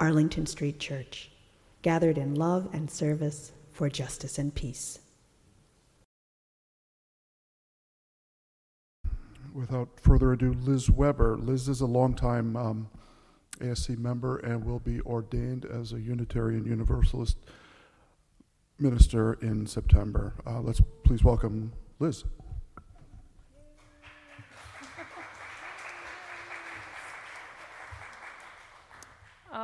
[0.00, 1.30] Arlington Street Church,
[1.82, 4.98] gathered in love and service for justice and peace.
[9.52, 11.36] Without further ado, Liz Weber.
[11.36, 12.88] Liz is a longtime um,
[13.58, 17.36] ASC member and will be ordained as a Unitarian Universalist
[18.78, 20.32] minister in September.
[20.46, 22.24] Uh, let's please welcome Liz.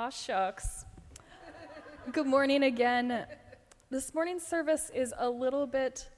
[0.07, 0.85] Aw, shucks.
[2.13, 3.27] Good morning again.
[3.91, 6.09] This morning's service is a little bit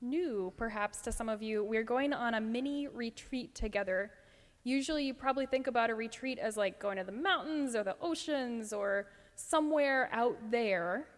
[0.00, 1.64] new, perhaps, to some of you.
[1.64, 4.12] We're going on a mini retreat together.
[4.62, 7.96] Usually, you probably think about a retreat as like going to the mountains or the
[8.00, 11.08] oceans or somewhere out there.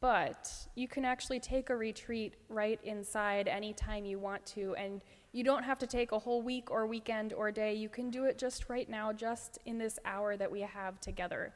[0.00, 5.00] But you can actually take a retreat right inside anytime you want to, and
[5.32, 7.74] you don't have to take a whole week or weekend or day.
[7.74, 11.52] You can do it just right now, just in this hour that we have together.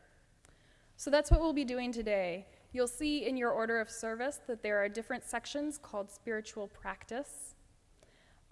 [0.96, 2.46] So that's what we'll be doing today.
[2.72, 7.54] You'll see in your order of service that there are different sections called spiritual practice.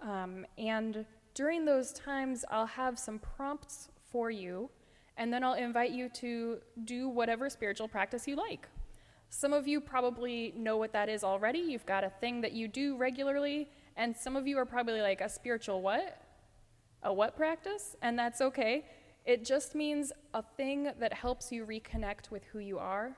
[0.01, 4.69] Um, and during those times, I'll have some prompts for you,
[5.17, 8.67] and then I'll invite you to do whatever spiritual practice you like.
[9.29, 11.59] Some of you probably know what that is already.
[11.59, 15.21] You've got a thing that you do regularly, and some of you are probably like,
[15.21, 16.21] a spiritual what?
[17.03, 17.95] A what practice?
[18.01, 18.85] And that's okay.
[19.25, 23.15] It just means a thing that helps you reconnect with who you are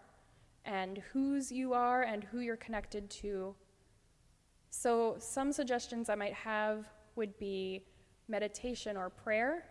[0.66, 3.56] and whose you are and who you're connected to.
[4.70, 6.86] So, some suggestions I might have
[7.16, 7.86] would be
[8.28, 9.66] meditation or prayer.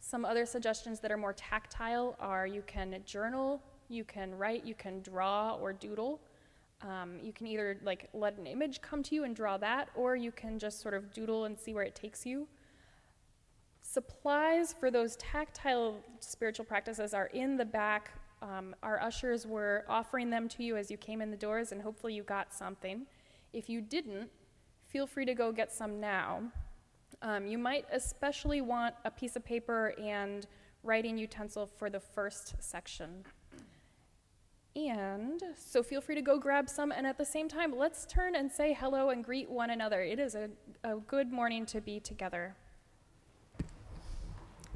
[0.00, 4.74] Some other suggestions that are more tactile are you can journal, you can write, you
[4.74, 6.20] can draw or doodle.
[6.82, 10.16] Um, you can either like let an image come to you and draw that, or
[10.16, 12.48] you can just sort of doodle and see where it takes you.
[13.82, 18.12] Supplies for those tactile spiritual practices are in the back.
[18.40, 21.80] Um, our ushers were offering them to you as you came in the doors, and
[21.80, 23.06] hopefully you got something.
[23.52, 24.30] If you didn't,
[24.88, 26.42] feel free to go get some now.
[27.20, 30.46] Um, you might especially want a piece of paper and
[30.82, 33.24] writing utensil for the first section.
[34.74, 36.92] And so feel free to go grab some.
[36.92, 40.02] And at the same time, let's turn and say hello and greet one another.
[40.02, 40.48] It is a,
[40.82, 42.54] a good morning to be together.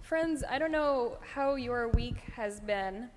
[0.03, 3.09] Friends, I don't know how your week has been.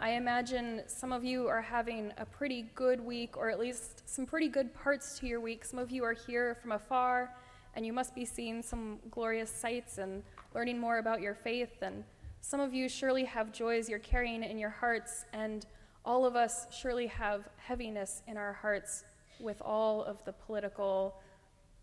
[0.00, 4.24] I imagine some of you are having a pretty good week, or at least some
[4.24, 5.64] pretty good parts to your week.
[5.64, 7.34] Some of you are here from afar,
[7.74, 10.22] and you must be seeing some glorious sights and
[10.54, 11.82] learning more about your faith.
[11.82, 12.02] And
[12.40, 15.66] some of you surely have joys you're carrying in your hearts, and
[16.04, 19.04] all of us surely have heaviness in our hearts
[19.38, 21.20] with all of the political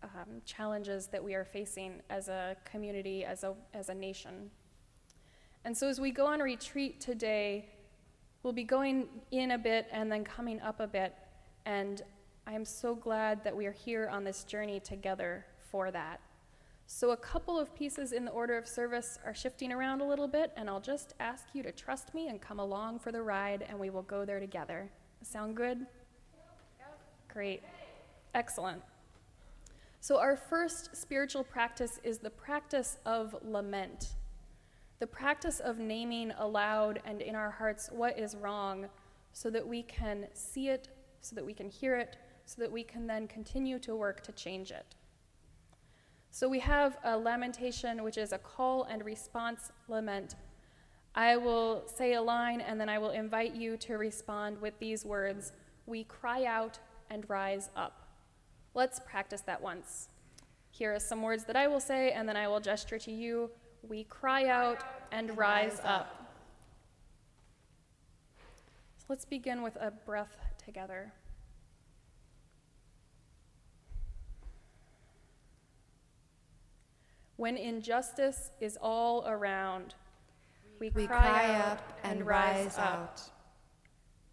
[0.02, 4.50] um, challenges that we are facing as a community, as a, as a nation.
[5.64, 7.68] And so, as we go on retreat today,
[8.42, 11.14] we'll be going in a bit and then coming up a bit.
[11.66, 12.02] And
[12.46, 16.20] I am so glad that we are here on this journey together for that.
[16.92, 20.26] So, a couple of pieces in the order of service are shifting around a little
[20.26, 23.64] bit, and I'll just ask you to trust me and come along for the ride,
[23.68, 24.90] and we will go there together.
[25.22, 25.86] Sound good?
[27.32, 27.62] Great.
[28.34, 28.82] Excellent.
[30.00, 34.16] So, our first spiritual practice is the practice of lament.
[34.98, 38.88] The practice of naming aloud and in our hearts what is wrong
[39.32, 40.88] so that we can see it,
[41.20, 44.32] so that we can hear it, so that we can then continue to work to
[44.32, 44.96] change it.
[46.30, 50.36] So we have a lamentation, which is a call and response lament.
[51.14, 55.04] I will say a line and then I will invite you to respond with these
[55.04, 55.52] words
[55.86, 56.78] We cry out
[57.10, 58.06] and rise up.
[58.74, 60.08] Let's practice that once.
[60.70, 63.50] Here are some words that I will say, and then I will gesture to you.
[63.82, 66.32] We cry out and rise up.
[68.98, 71.12] So let's begin with a breath together.
[77.40, 79.94] When injustice is all around,
[80.78, 83.22] we, we cry, cry out up and rise out.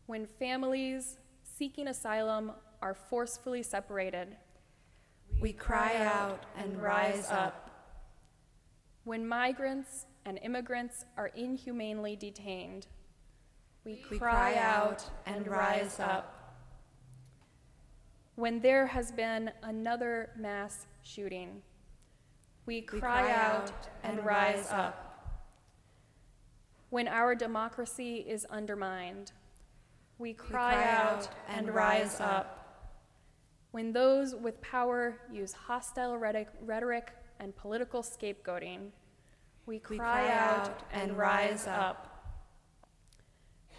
[0.07, 2.51] When families seeking asylum
[2.81, 4.35] are forcefully separated,
[5.39, 7.71] we cry out and rise up.
[9.05, 12.87] When migrants and immigrants are inhumanely detained.
[13.85, 16.57] We, We cry out and rise up.
[18.35, 21.61] When there has been another mass shooting,
[22.67, 23.71] we cry, We cry out
[24.03, 25.03] and rise up.
[26.89, 29.31] When our democracy is undermined,
[30.19, 32.53] we cry, cry out and rise up.
[33.71, 37.09] When those with power use hostile rhetoric,
[37.39, 38.89] and political scapegoating,
[39.65, 42.03] we cry, cry out and rise up.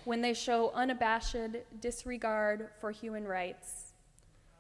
[0.05, 3.93] When they show unabashed disregard for human rights,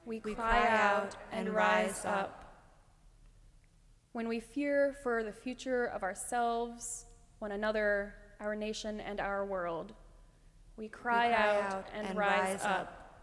[0.04, 2.37] we, We cry, out and rise up.
[4.12, 7.06] When we fear for the future of ourselves,
[7.38, 9.92] one another, our nation, and our world,
[10.76, 12.70] we cry, cry out, out and, and rise, rise up.
[12.70, 13.22] up.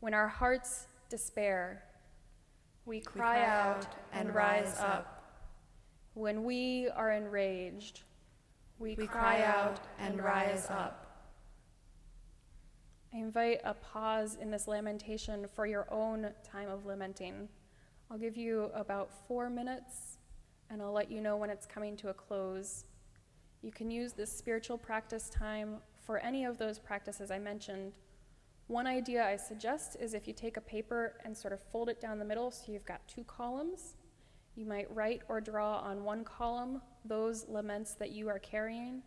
[0.00, 1.84] When our hearts despair,
[2.84, 5.22] we We cry, out and rise up.
[6.14, 8.02] When we are enraged,
[8.78, 11.06] we, We cry out and rise up.
[13.14, 17.48] I invite a pause in this lamentation for your own time of lamenting.
[18.12, 20.18] I'll give you about four minutes
[20.68, 22.84] and I'll let you know when it's coming to a close.
[23.62, 27.94] You can use this spiritual practice time for any of those practices I mentioned.
[28.66, 32.02] One idea I suggest is if you take a paper and sort of fold it
[32.02, 33.94] down the middle so you've got two columns,
[34.56, 39.02] you might write or draw on one column those laments that you are carrying,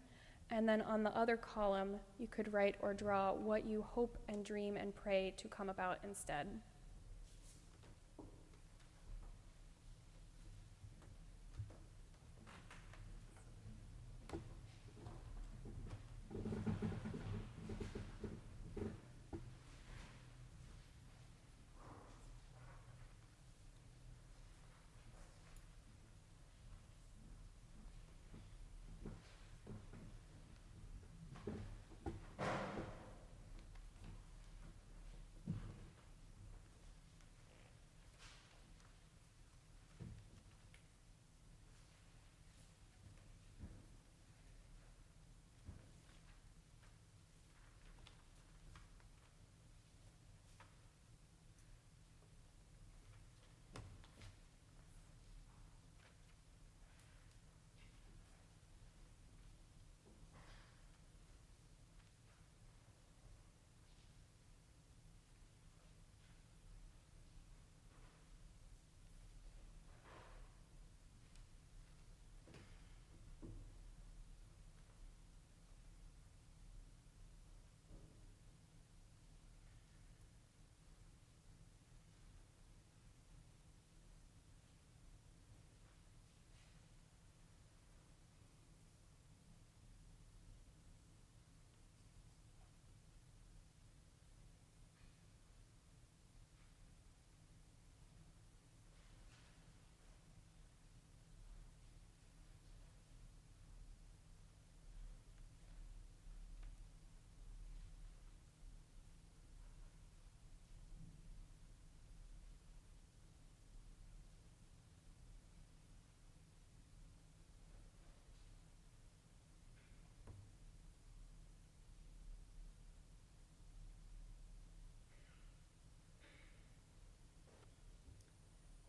[0.50, 4.44] and then on the other column, you could write or draw what you hope and
[4.44, 6.48] dream and pray to come about instead.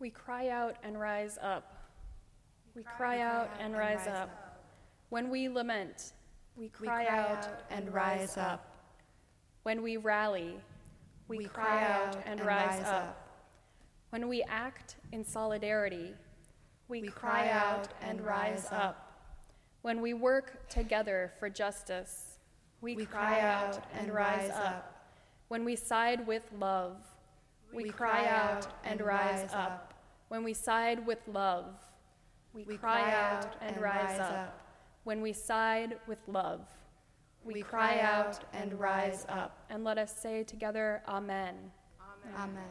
[0.07, 1.83] We cry out and rise up.
[2.77, 4.63] We cry out and rise up.
[5.09, 6.13] When we lament,
[6.57, 8.77] we cry out and rise up.
[9.65, 10.61] When we rally,
[11.27, 13.29] we, cry out and rise up.
[14.11, 16.15] When we act in solidarity,
[16.87, 19.13] we, cry out and rise up.
[19.83, 22.39] When we work together for justice,
[22.81, 25.11] we, cry out and rise up.
[25.49, 26.99] When we side with love,
[27.73, 29.86] We cry out and rise up.
[30.29, 31.75] When we side with love,
[32.53, 34.61] we, We cry out and rise up.
[35.05, 36.67] When we side with love,
[37.45, 39.65] we, We cry out and rise rise up.
[39.71, 41.55] And let us say together, Amen.
[42.37, 42.65] Amen.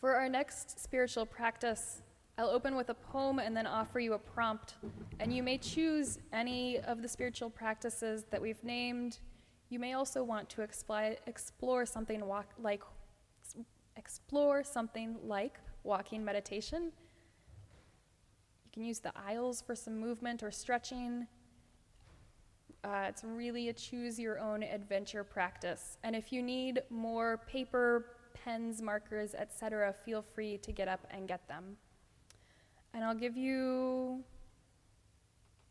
[0.00, 2.02] For our next spiritual practice,
[2.36, 4.74] I'll open with a poem and then offer you a prompt.
[5.18, 9.18] And you may choose any of the spiritual practices that we've named.
[9.74, 12.84] You may also want to expli- explore something walk- like
[13.96, 16.92] explore something like walking meditation.
[18.64, 21.26] You can use the aisles for some movement or stretching.
[22.84, 25.98] Uh, it's really a choose your own adventure practice.
[26.04, 31.26] And if you need more paper, pens, markers, etc., feel free to get up and
[31.26, 31.76] get them.
[32.92, 34.22] And I'll give you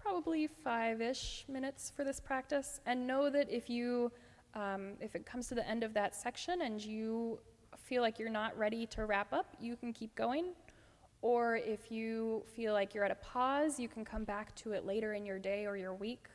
[0.04, 2.82] probably five-ish minutes for this practice.
[2.86, 4.12] And know that if you,
[4.54, 7.40] um, if it comes to the end of that section and you
[7.78, 10.48] feel like you're not ready to wrap up, you can keep going.
[11.22, 14.86] Or if you feel like you're at a pause, you can come back to it
[14.86, 16.26] later in your day or your week.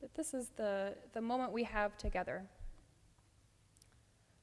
[0.00, 2.42] But this is the, the moment we have together.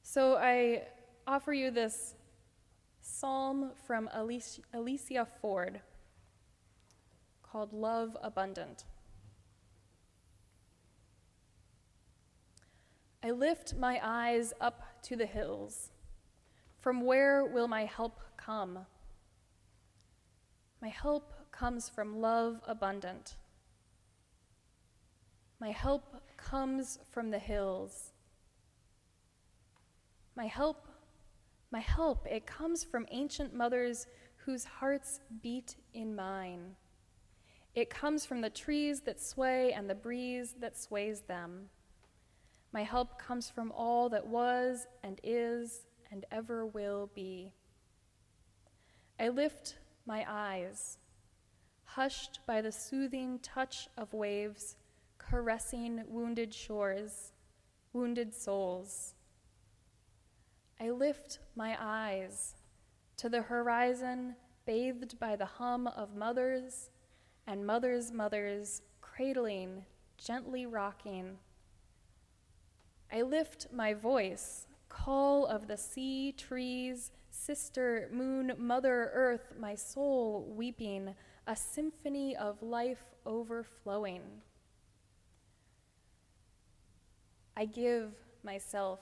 [0.02, 0.84] So I
[1.26, 2.14] offer you this
[3.00, 5.80] psalm from Alicia Forde
[7.52, 8.84] called Love Abundant.
[13.22, 15.90] I lift my eyes up to the hills.
[16.80, 18.86] From where will my help come?
[20.80, 23.36] My help comes from love abundant.
[25.60, 28.12] My help comes from the hills.
[30.34, 30.88] My help,
[31.70, 34.06] my help, it comes from ancient mothers
[34.38, 36.76] whose hearts beat in mine.
[37.74, 41.70] It comes from the trees that sway and the breeze that sways them.
[42.72, 47.52] My help comes from all that was and is and ever will be.
[49.18, 50.98] I lift my eyes,
[51.84, 54.76] hushed by the soothing touch of waves
[55.18, 57.32] caressing wounded shores,
[57.92, 59.14] wounded souls.
[60.80, 62.56] I lift my eyes
[63.18, 64.36] to the horizon
[64.66, 66.90] bathed by the hum of mothers
[67.46, 69.84] and mothers' mothers cradling,
[70.16, 71.38] gently rocking.
[73.12, 80.52] I lift my voice call of the sea, trees, sister, moon, mother, earth, my soul
[80.54, 81.14] weeping,
[81.46, 84.22] a symphony of life overflowing.
[87.56, 89.00] I give myself.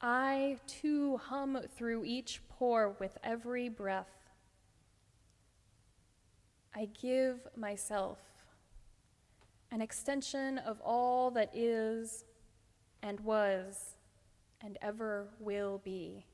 [0.00, 4.21] I too hum through each pore with every breath.
[6.74, 8.18] I give myself,
[9.70, 12.24] an extension of all that is
[13.02, 13.96] and was
[14.62, 16.24] and ever will be.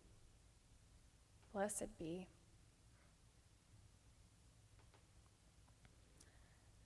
[1.52, 2.28] Blessed be.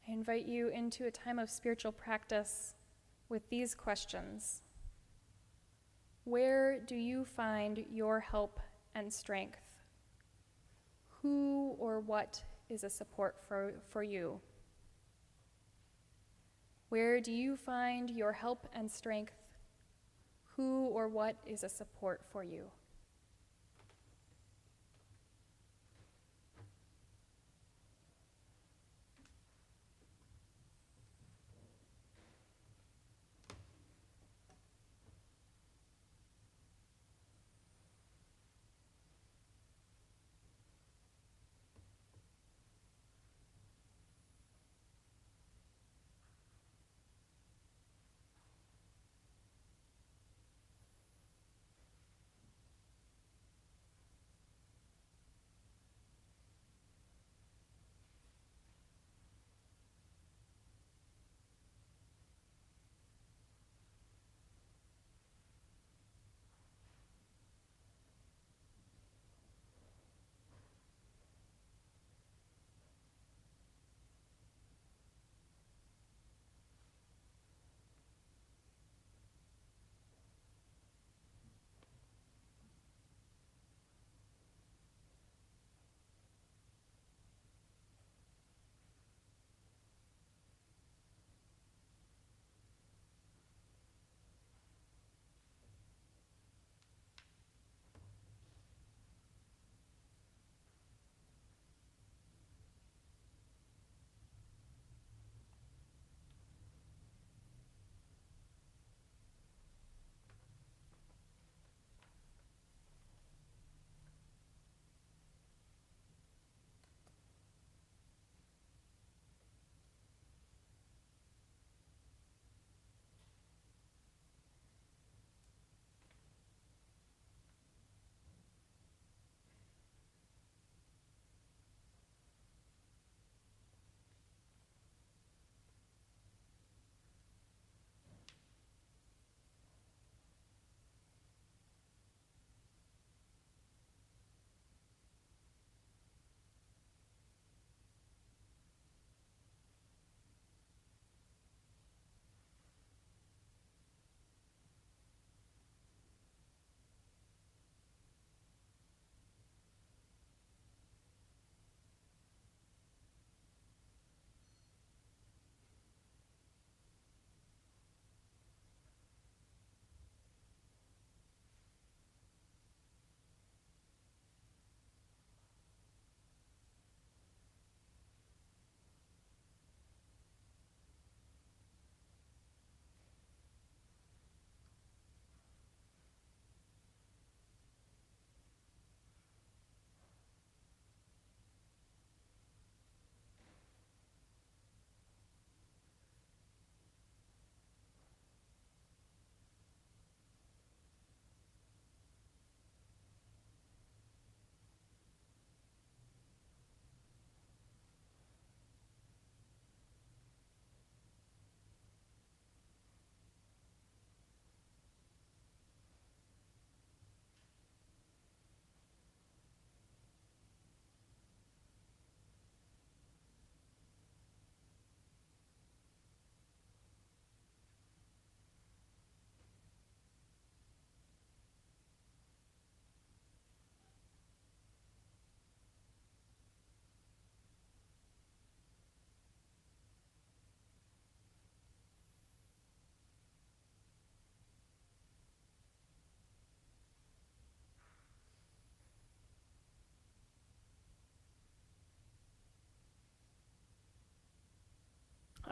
[0.08, 2.74] I invite you into a time of spiritual practice
[3.28, 4.62] with these questions
[6.24, 8.60] Where do you find your help
[8.94, 9.58] and strength?
[11.22, 12.42] Who or what
[12.72, 14.40] is a support for, for you?
[16.88, 19.34] Where do you find your help and strength?
[20.56, 22.64] Who or what is a support for you?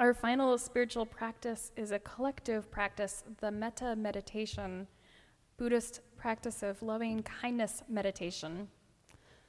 [0.01, 4.87] Our final spiritual practice is a collective practice, the metta meditation,
[5.59, 8.69] Buddhist practice of loving kindness meditation.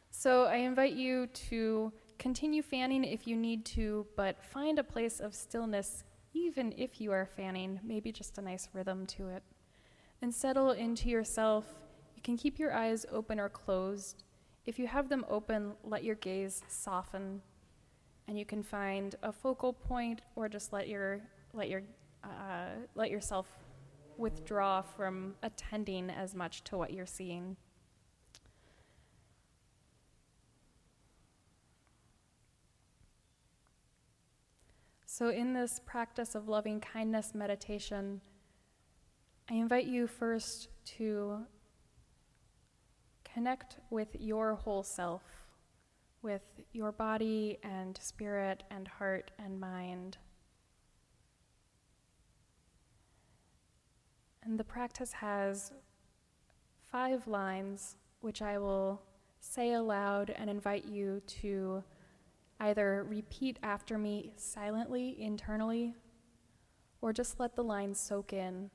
[0.09, 5.21] So I invite you to continue fanning if you need to, but find a place
[5.21, 6.03] of stillness
[6.33, 9.43] even if you are fanning, maybe just a nice rhythm to it.
[10.21, 11.63] And settle into yourself.
[12.13, 14.25] You can keep your eyes open or closed.
[14.65, 17.41] If you have them open, let your gaze soften
[18.27, 21.21] and you can find a focal point or just let your
[21.53, 21.83] let your
[22.23, 23.47] uh, let yourself
[24.17, 27.57] withdraw from attending as much to what you're seeing.
[35.05, 38.21] So, in this practice of loving kindness meditation,
[39.49, 41.45] I invite you first to
[43.25, 45.21] connect with your whole self
[46.21, 50.17] with your body and spirit and heart and mind.
[54.43, 55.71] And the practice has
[56.91, 59.01] five lines, which I will
[59.39, 61.83] say aloud and invite you to
[62.59, 65.95] either repeat after me silently, internally,
[67.01, 68.69] or just let the lines soak in.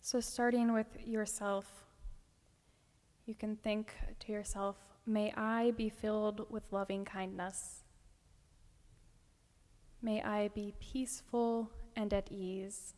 [0.00, 1.84] So, starting with yourself.
[3.30, 4.74] You can think to yourself,
[5.06, 7.84] May I be filled with loving kindness.
[10.02, 12.94] May I be peaceful and at ease.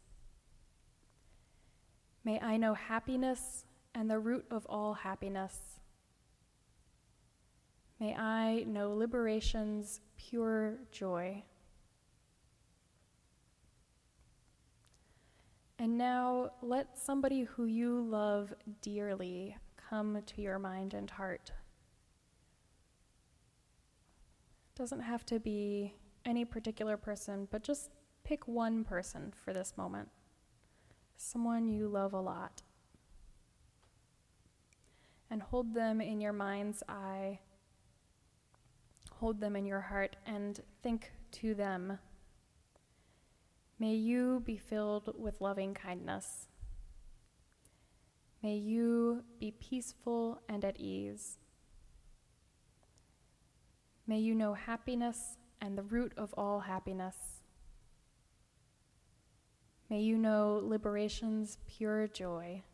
[2.24, 5.78] May I know happiness and the root of all happiness.
[8.00, 11.44] May I know liberation's pure joy.
[15.78, 19.58] And now let somebody who you love dearly
[19.92, 21.52] come to your mind and heart.
[24.74, 25.92] Doesn't have to be
[26.24, 27.90] any particular person, but just
[28.24, 30.08] pick one person for this moment.
[31.18, 32.62] Someone you love a lot.
[35.30, 37.40] And hold them in your mind's eye.
[39.16, 41.98] Hold them in your heart and think to them.
[43.78, 46.48] May you be filled with loving kindness.
[48.42, 51.38] May you be peaceful and at ease.
[54.04, 57.14] May you know happiness and the root of all happiness.
[59.88, 62.64] May you know liberation's pure joy.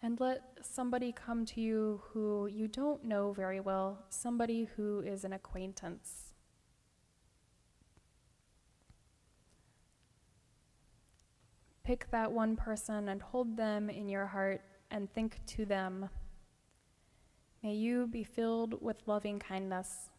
[0.00, 5.24] And let somebody come to you who you don't know very well, somebody who is
[5.24, 6.27] an acquaintance.
[11.88, 16.10] Pick that one person and hold them in your heart and think to them.
[17.62, 20.10] May you be filled with loving kindness.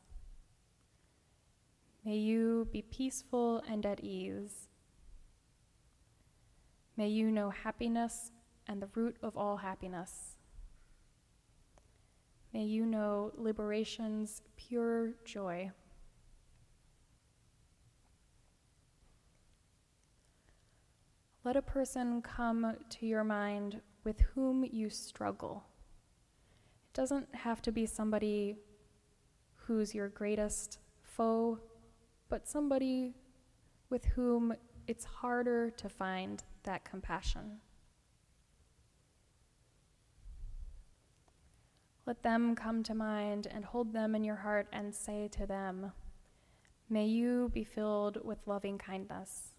[2.03, 4.67] May you be peaceful and at ease.
[6.97, 8.31] May you know happiness
[8.65, 10.37] and the root of all happiness.
[12.51, 15.69] May you know liberation's pure joy.
[21.45, 25.63] Let a person come to your mind with whom you struggle.
[26.89, 28.57] It doesn't have to be somebody
[29.55, 31.59] who's your greatest foe,
[32.27, 33.13] but somebody
[33.89, 34.53] with whom
[34.85, 37.59] it's harder to find that compassion.
[42.05, 45.93] Let them come to mind and hold them in your heart and say to them,
[46.89, 49.53] May you be filled with loving kindness.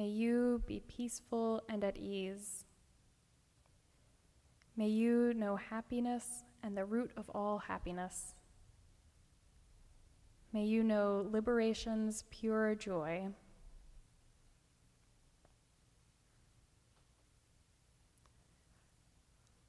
[0.00, 2.64] May you be peaceful and at ease.
[4.74, 8.34] May you know happiness and the root of all happiness.
[10.54, 13.26] May you know liberation's pure joy.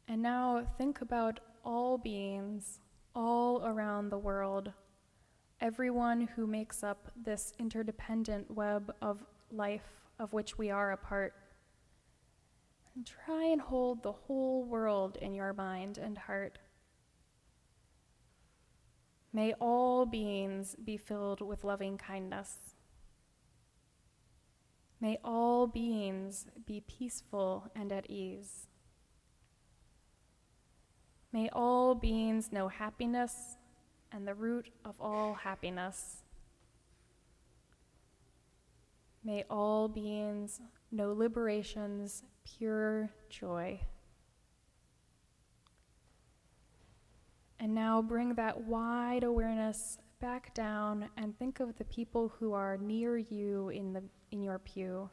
[0.07, 2.79] And now think about all beings
[3.13, 4.71] all around the world,
[5.59, 11.34] everyone who makes up this interdependent web of life of which we are a part.
[12.95, 16.60] And try and hold the whole world in your mind and heart.
[19.34, 22.75] May all beings be filled with loving kindness.
[24.99, 28.67] May all beings be peaceful and at ease.
[31.34, 33.55] May all beings know happiness
[34.12, 36.23] and the root of all happiness.
[39.23, 40.60] May all beings
[40.91, 43.79] know liberation's pure joy.
[47.60, 52.77] And now bring that wide awareness back down and think of the people who are
[52.77, 55.10] near you in, the, in your pew.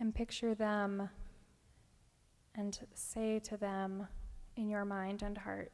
[0.00, 1.08] And picture them
[2.56, 4.08] and say to them
[4.56, 5.72] in your mind and heart,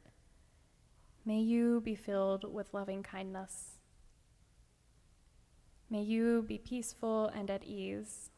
[1.25, 3.74] May you be filled with loving kindness.
[5.89, 8.29] May you be peaceful and at ease.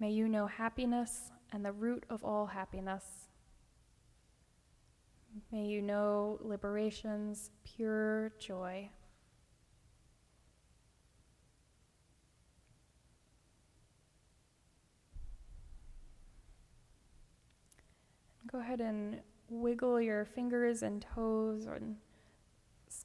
[0.00, 3.04] May you know happiness and the root of all happiness.
[5.52, 8.90] May you know liberation's pure joy.
[18.50, 21.96] Go ahead and wiggle your fingers and toes and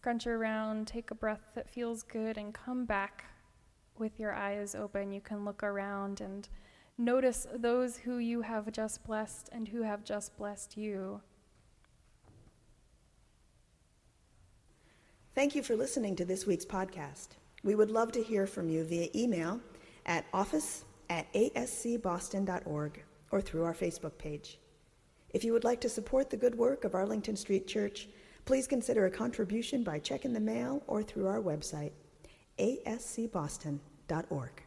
[0.02, 3.26] scrunch around, take a breath that feels good, and come back
[4.00, 5.12] with your eyes open.
[5.12, 6.50] You can look around and
[6.98, 11.22] notice those who you have just blessed and who have just blessed you.
[15.36, 17.28] Thank you for listening to this week's podcast.
[17.64, 19.62] We would love to hear from you via email
[20.08, 24.58] at office at ascboston.org or through our Facebook page.
[25.30, 28.08] If you would like to support the good work of Arlington Street Church,
[28.45, 31.91] please consider a contribution by check in the mail or through our website,
[32.60, 34.63] ascboston.org.